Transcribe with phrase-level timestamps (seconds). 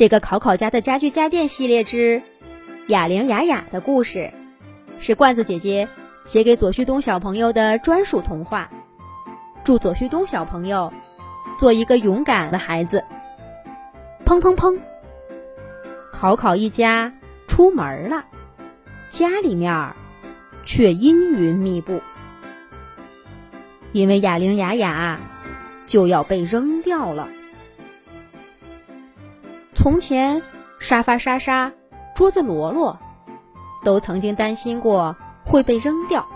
[0.00, 2.22] 这个考考家的家具家电系列之
[2.86, 4.32] 哑铃雅雅的故事，
[4.98, 5.88] 是罐子姐姐
[6.24, 8.70] 写给左旭东小朋友的专属童话。
[9.62, 10.90] 祝左旭东小朋友
[11.58, 13.04] 做一个勇敢的孩子。
[14.24, 14.80] 砰砰砰！
[16.14, 17.12] 考考一家
[17.46, 18.24] 出门了，
[19.10, 19.92] 家里面
[20.64, 22.00] 却阴云密布，
[23.92, 25.20] 因为哑铃雅雅
[25.84, 27.28] 就要被扔掉了。
[29.82, 30.42] 从前，
[30.78, 31.72] 沙发莎莎、
[32.14, 32.98] 桌子罗罗
[33.82, 36.28] 都曾经担心过会被扔掉，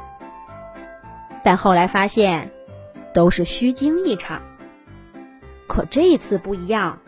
[1.45, 2.51] 但后来发现
[3.12, 4.41] 都是虚惊一场。
[5.69, 7.01] 可这次不一样，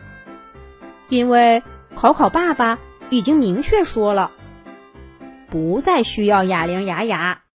[1.09, 1.63] 因为
[1.95, 2.77] 考考爸爸
[3.09, 4.29] 已经明确说了，
[5.49, 7.45] 不再需要哑铃雅雅。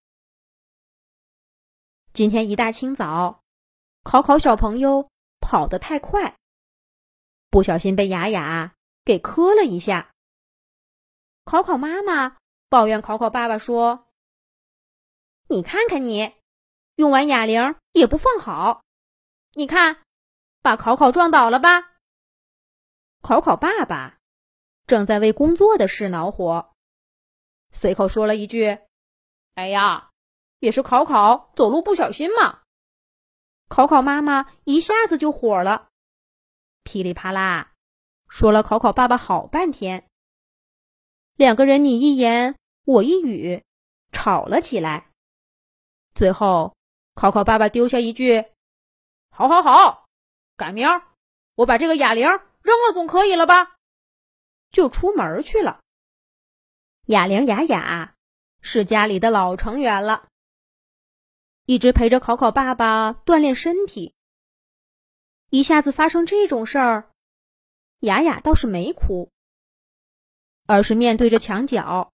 [2.12, 3.42] 今天一大清早，
[4.02, 5.08] 考考小朋友
[5.40, 6.34] 跑得太快。
[7.52, 8.72] 不小心被雅雅
[9.04, 10.14] 给磕了一下。
[11.44, 12.38] 考考妈妈
[12.70, 14.08] 抱怨考考爸爸说
[15.48, 16.32] ：“你看看你，
[16.96, 18.82] 用完哑铃也不放好，
[19.52, 19.98] 你看，
[20.62, 21.92] 把考考撞倒了吧？”
[23.20, 24.16] 考考爸爸
[24.86, 26.72] 正在为工作的事恼火，
[27.70, 28.78] 随口说了一句
[29.56, 30.08] ：“哎呀，
[30.60, 32.62] 也是考考走路不小心嘛。”
[33.68, 35.90] 考考妈妈一下子就火了。
[36.92, 37.72] 噼里啪啦，
[38.28, 40.10] 说了考考爸爸好半天。
[41.36, 43.64] 两个人你一言我一语，
[44.12, 45.10] 吵了起来。
[46.14, 46.76] 最后，
[47.14, 48.44] 考考爸爸丢下一句
[49.32, 50.04] ：“好好好，
[50.58, 50.86] 改明
[51.54, 53.76] 我把这个哑铃扔了总可以了吧？”
[54.70, 55.80] 就出门去了。
[57.06, 58.16] 哑铃雅雅
[58.60, 60.28] 是家里的老成员了，
[61.64, 64.14] 一直陪着考考爸爸锻炼身体。
[65.54, 67.10] 一下子发生这种事儿，
[67.98, 69.30] 雅雅倒是没哭，
[70.64, 72.10] 而是面对着墙角，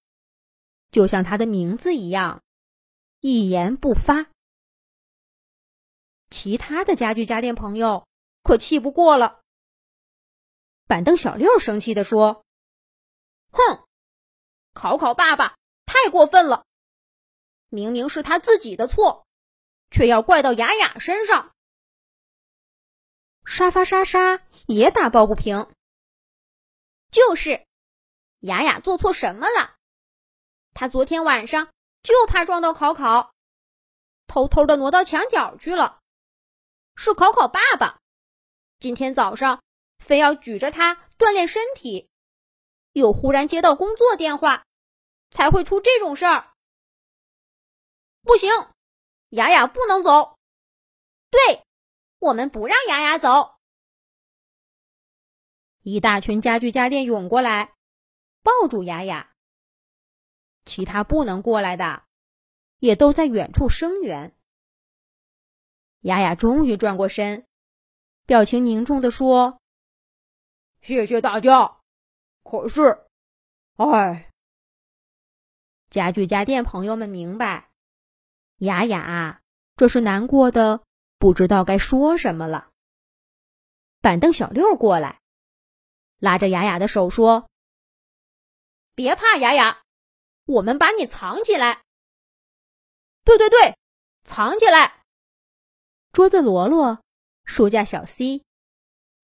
[0.90, 2.42] 就像她的名字一样，
[3.20, 4.26] 一言不发。
[6.30, 8.08] 其他的家具家电朋友
[8.42, 9.40] 可气不过了。
[10.88, 12.44] 板凳小六生气的说
[13.54, 13.86] ：“哼，
[14.74, 16.66] 考考爸爸太过分了，
[17.68, 19.28] 明明是他自己的错，
[19.92, 21.54] 却要怪到雅雅身上。”
[23.50, 25.72] 沙发沙沙也打抱不平。
[27.10, 27.66] 就是
[28.40, 29.76] 雅雅做错什么了？
[30.74, 31.72] 她昨天晚上
[32.02, 33.32] 就怕撞到考考，
[34.26, 35.98] 偷偷的挪到墙角去了。
[36.94, 38.00] 是考考爸爸
[38.80, 39.62] 今天早上
[39.98, 42.10] 非要举着它锻炼身体，
[42.92, 44.66] 又忽然接到工作电话，
[45.30, 46.52] 才会出这种事儿。
[48.22, 48.50] 不行，
[49.30, 50.36] 雅雅不能走。
[51.30, 51.64] 对。
[52.18, 53.54] 我们不让雅雅走。
[55.82, 57.74] 一大群家具家电涌过来，
[58.42, 59.32] 抱住雅雅。
[60.64, 62.04] 其他不能过来的，
[62.78, 64.36] 也都在远处声援。
[66.00, 67.46] 雅雅终于转过身，
[68.26, 69.60] 表情凝重的说
[70.82, 71.80] ：“谢谢大家。”
[72.44, 73.06] 可是，
[73.76, 74.30] 哎，
[75.88, 77.70] 家具家电朋友们明白，
[78.58, 79.40] 雅雅
[79.76, 80.82] 这是难过的。
[81.18, 82.70] 不知道该说什么了。
[84.00, 85.20] 板凳小六过来，
[86.18, 87.50] 拉着雅雅的手说
[88.94, 89.82] ：“别怕，雅雅，
[90.44, 91.82] 我们把你藏起来。
[93.24, 93.76] ”“对对对，
[94.22, 95.02] 藏起来。”
[96.12, 97.02] 桌子罗罗，
[97.44, 98.44] 书架小 C，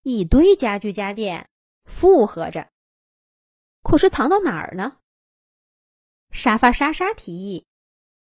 [0.02, 1.48] 一堆家具家电
[1.84, 2.68] 附和着。
[3.82, 4.98] 可是藏到哪儿呢？
[6.30, 7.64] 沙发莎莎提议，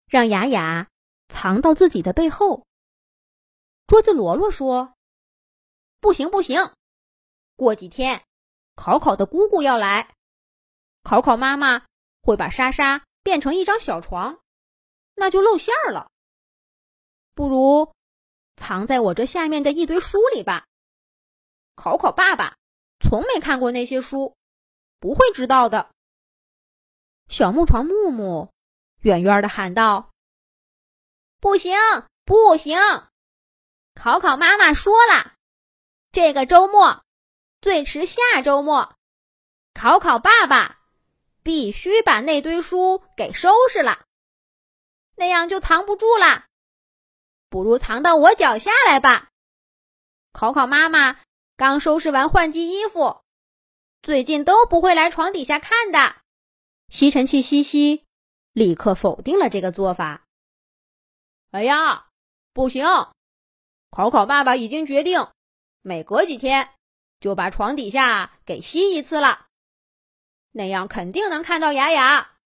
[0.08, 0.90] 让雅雅
[1.30, 2.66] 藏到自己的背后。
[3.92, 4.94] 桌子罗罗说
[6.00, 6.72] ：“不行不行，
[7.58, 8.24] 过几天，
[8.74, 10.16] 考考的姑姑要来，
[11.04, 11.86] 考考妈妈
[12.22, 14.40] 会把莎莎变成一张小床，
[15.14, 16.10] 那就露馅儿了。
[17.36, 17.94] 不如
[18.56, 20.66] 藏在我这下面的一堆书里吧。
[21.76, 22.56] 考考爸爸
[23.02, 24.38] 从没看过那些书，
[25.02, 25.92] 不会知道的。”
[27.28, 28.54] 小木床木木
[29.02, 30.14] 远远的喊道
[31.42, 31.74] ：“不行
[32.24, 32.80] 不行！”
[33.94, 35.34] 考考妈妈说了，
[36.12, 37.04] 这个周末，
[37.62, 38.96] 最迟下周末，
[39.74, 40.80] 考考爸爸
[41.44, 44.06] 必须把那堆书给收拾了，
[45.16, 46.46] 那样就藏不住了。
[47.50, 49.30] 不如藏到我脚下来吧。
[50.32, 51.20] 考考妈妈
[51.58, 53.22] 刚收拾完换季衣服，
[54.02, 56.16] 最近都不会来床底下看的。
[56.88, 58.06] 吸尘器西西
[58.54, 60.26] 立刻否定了这个做法。
[61.52, 62.08] 哎呀，
[62.54, 62.86] 不行！
[63.92, 65.28] 考考爸爸已经决定，
[65.82, 66.70] 每隔几天
[67.20, 69.48] 就把床底下给吸一次了，
[70.52, 72.38] 那样肯定能看到雅雅。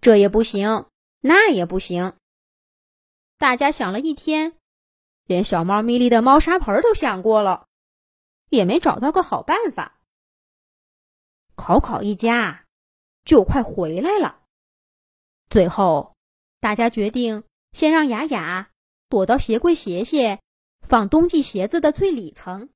[0.00, 0.86] 这也不行，
[1.20, 2.16] 那也不行。
[3.36, 4.56] 大家想了一天，
[5.24, 7.66] 连小猫咪咪的猫砂盆都想过了，
[8.50, 9.98] 也没找到个好办法。
[11.56, 12.66] 考考一家
[13.24, 14.44] 就快回来了，
[15.50, 16.14] 最后
[16.60, 17.42] 大家决定
[17.72, 18.70] 先让雅雅
[19.08, 20.40] 躲到鞋柜鞋鞋
[20.80, 22.68] 放冬季鞋子的最里层，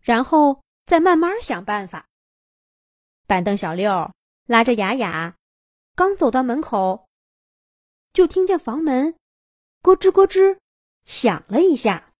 [0.00, 2.06] 然后再慢慢想办法。
[3.26, 4.12] 板凳小六
[4.46, 5.36] 拉着雅雅。
[5.96, 7.06] 刚走到门口，
[8.14, 9.16] 就听见房门
[9.82, 10.56] 咯吱咯吱
[11.04, 12.14] 响了一下。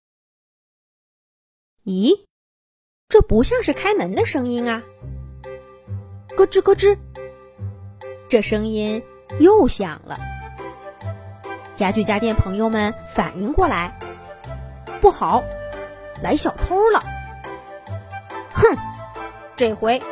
[1.84, 2.26] 咦，
[3.08, 4.82] 这不像是开门的声音啊！
[6.36, 6.98] 咯吱咯吱，
[8.28, 9.02] 这声音
[9.38, 10.18] 又响了。
[11.80, 13.96] 家具家电朋友们反应过来，
[15.00, 15.42] 不好，
[16.22, 17.02] 来小偷了！
[18.52, 18.76] 哼，
[19.56, 20.02] 这回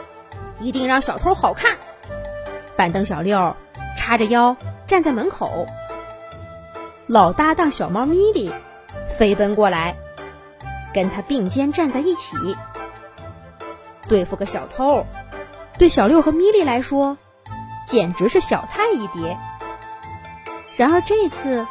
[0.60, 1.76] 一定让小偷好看。
[2.74, 3.54] 板凳小六
[3.98, 4.56] 叉着腰
[4.86, 5.66] 站在门口，
[7.06, 8.50] 老搭档小猫咪咪
[9.10, 9.94] 飞奔过来，
[10.94, 12.38] 跟他并肩站在一起。
[14.08, 15.04] 对付个小偷，
[15.76, 17.18] 对小六和咪咪来说
[17.86, 19.36] 简直是小菜一碟。
[20.78, 21.66] 然而这次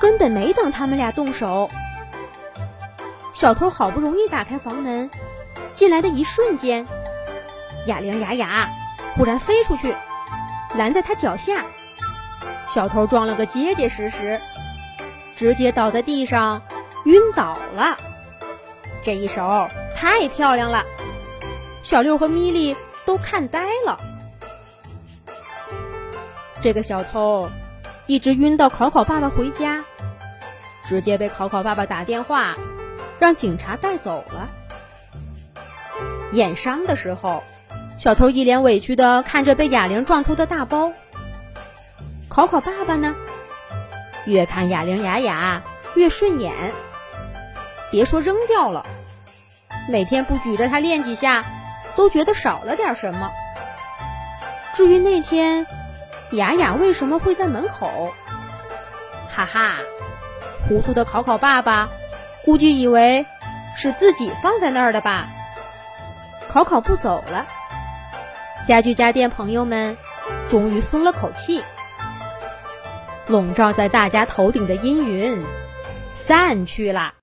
[0.00, 1.68] 根本没等他们俩动手，
[3.34, 5.10] 小偷好不容易打开房门
[5.74, 6.86] 进来的一瞬间，
[7.84, 8.70] 哑铃牙牙
[9.14, 9.94] 忽然飞出去。
[10.74, 11.66] 拦在他脚下，
[12.70, 14.40] 小偷撞了个结结实实，
[15.36, 16.62] 直接倒在地上，
[17.04, 17.98] 晕倒了。
[19.02, 20.84] 这一手太漂亮了，
[21.82, 22.74] 小六和咪莉
[23.04, 24.00] 都看呆了。
[26.62, 27.48] 这个小偷
[28.06, 29.84] 一直晕到考考爸爸回家，
[30.88, 32.54] 直接被考考爸爸打电话
[33.18, 34.48] 让警察带走了。
[36.32, 37.42] 验伤的时候。
[37.98, 40.92] 小偷一脸委屈的看着被哑铃撞出的大包。
[42.28, 43.16] 考考爸爸呢，
[44.26, 45.62] 越看哑铃牙牙
[45.94, 46.52] 越顺眼，
[47.90, 48.84] 别说扔掉了，
[49.88, 51.46] 每天不举着它练几下，
[51.96, 53.32] 都觉得少了点什么。
[54.74, 55.66] 至于那天
[56.32, 58.12] 雅雅为什么会在门口，
[59.34, 59.76] 哈哈，
[60.68, 61.88] 糊涂的考考爸爸
[62.44, 63.26] 估计以为
[63.76, 65.28] 是自己放在那儿的吧。
[66.48, 67.46] 考考不走了。
[68.66, 69.96] 家具家电朋友们
[70.48, 71.62] 终于松了口气，
[73.28, 75.44] 笼罩在大家头顶的阴云
[76.12, 77.12] 散去了。